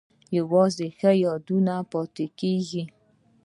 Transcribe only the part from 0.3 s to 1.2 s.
یوازې ښه